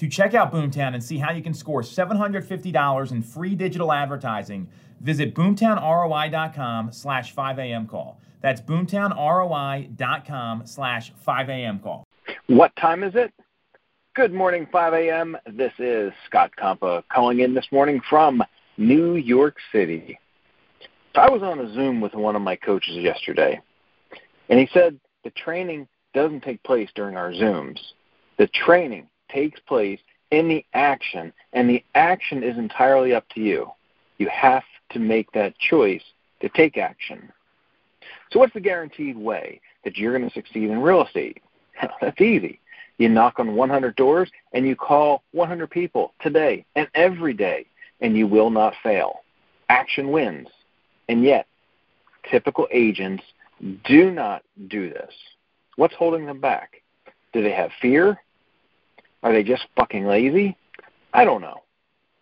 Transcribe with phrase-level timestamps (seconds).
[0.00, 4.66] To check out Boomtown and see how you can score $750 in free digital advertising,
[5.02, 8.18] visit boomtownroi.com slash 5am call.
[8.40, 12.06] That's boomtownroi.com slash 5am call.
[12.46, 13.34] What time is it?
[14.14, 15.36] Good morning, 5 a.m.
[15.52, 18.42] This is Scott Compa calling in this morning from
[18.78, 20.18] New York City.
[21.14, 23.60] I was on a Zoom with one of my coaches yesterday,
[24.48, 27.80] and he said the training doesn't take place during our Zooms.
[28.38, 33.70] The training takes place in the action, and the action is entirely up to you.
[34.18, 36.02] You have to make that choice
[36.40, 37.32] to take action.
[38.30, 41.42] So, what's the guaranteed way that you're going to succeed in real estate?
[42.00, 42.60] That's easy.
[42.98, 47.66] You knock on 100 doors and you call 100 people today and every day,
[48.00, 49.20] and you will not fail.
[49.68, 50.48] Action wins.
[51.08, 51.46] And yet,
[52.30, 53.24] typical agents
[53.84, 55.12] do not do this.
[55.76, 56.82] What's holding them back?
[57.32, 58.20] Do they have fear?
[59.22, 60.56] Are they just fucking lazy?
[61.12, 61.62] I don't know.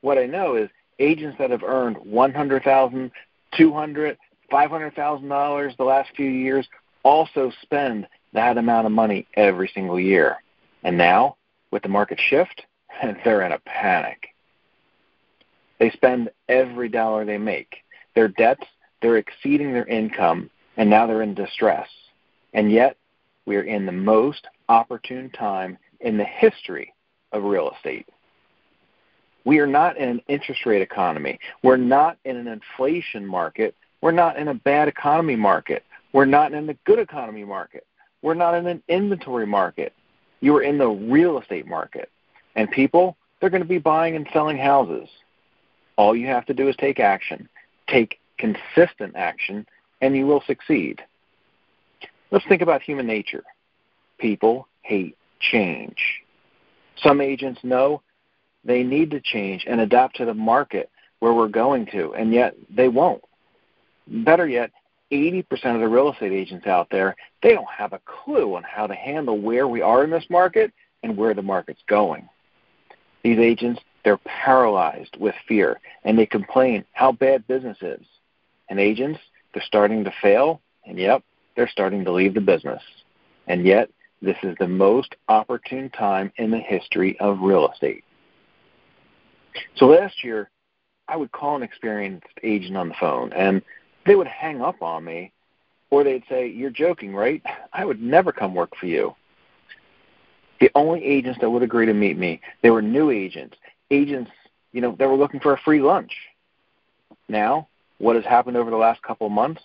[0.00, 3.10] What I know is agents that have earned 100,000,
[3.56, 4.18] 200,
[4.50, 6.68] five hundred thousand dollars the last few years
[7.02, 10.36] also spend that amount of money every single year.
[10.82, 11.36] And now,
[11.70, 12.62] with the market shift,
[13.24, 14.28] they're in a panic.
[15.78, 17.76] They spend every dollar they make.
[18.14, 18.64] Their debts,
[19.02, 21.88] they're exceeding their income, and now they're in distress.
[22.52, 22.96] And yet,
[23.46, 26.92] we're in the most opportune time in the history
[27.32, 28.08] of real estate.
[29.44, 31.38] We are not in an interest rate economy.
[31.62, 35.82] We're not in an inflation market we're not in a bad economy market.
[36.12, 37.86] We're not in a good economy market.
[38.20, 39.94] We're not in an inventory market.
[40.40, 42.10] You are in the real estate market.
[42.54, 45.08] And people, they're going to be buying and selling houses.
[45.96, 47.48] All you have to do is take action.
[47.88, 49.64] Take consistent action,
[50.02, 51.00] and you will succeed.
[52.30, 53.44] Let's think about human nature.
[54.18, 55.16] People hate
[55.50, 56.22] change.
[56.96, 58.02] Some agents know
[58.64, 62.54] they need to change and adapt to the market where we're going to, and yet
[62.70, 63.22] they won't
[64.06, 64.70] better yet,
[65.12, 65.44] 80%
[65.74, 68.94] of the real estate agents out there, they don't have a clue on how to
[68.94, 70.72] handle where we are in this market
[71.02, 72.28] and where the market's going.
[73.22, 78.04] These agents, they're paralyzed with fear and they complain how bad business is.
[78.68, 79.20] And agents,
[79.52, 81.22] they're starting to fail, and yep,
[81.54, 82.82] they're starting to leave the business.
[83.46, 83.90] And yet,
[84.22, 88.04] this is the most opportune time in the history of real estate.
[89.76, 90.50] So last year,
[91.08, 93.62] I would call an experienced agent on the phone, and
[94.06, 95.32] they would hang up on me
[95.90, 97.42] or they'd say, You're joking, right?
[97.72, 99.14] I would never come work for you.
[100.60, 103.56] The only agents that would agree to meet me, they were new agents,
[103.90, 104.30] agents,
[104.72, 106.12] you know, that were looking for a free lunch.
[107.28, 109.62] Now, what has happened over the last couple of months?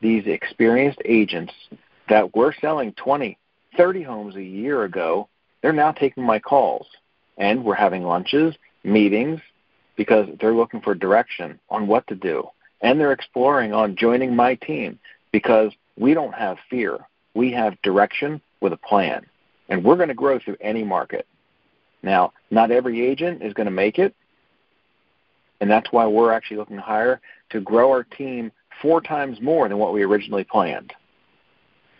[0.00, 1.52] These experienced agents
[2.08, 3.38] that were selling 20,
[3.76, 5.28] 30 homes a year ago,
[5.62, 6.86] they're now taking my calls.
[7.36, 8.54] And we're having lunches,
[8.84, 9.40] meetings,
[9.96, 12.48] because they're looking for direction on what to do
[12.84, 14.98] and they're exploring on joining my team
[15.32, 16.98] because we don't have fear.
[17.34, 19.24] We have direction with a plan,
[19.70, 21.26] and we're going to grow through any market.
[22.02, 24.14] Now, not every agent is going to make it,
[25.60, 28.52] and that's why we're actually looking to hire to grow our team
[28.82, 30.92] four times more than what we originally planned.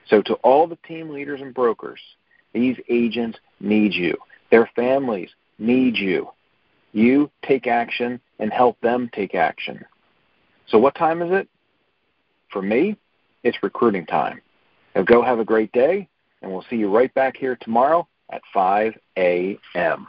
[0.09, 2.01] So, to all the team leaders and brokers,
[2.53, 4.17] these agents need you.
[4.51, 6.29] Their families need you.
[6.93, 9.85] You take action and help them take action.
[10.67, 11.49] So what time is it?
[12.51, 12.97] For me,
[13.43, 14.41] it's recruiting time.
[14.95, 16.09] Now go have a great day,
[16.41, 20.07] and we'll see you right back here tomorrow at 5 a.m.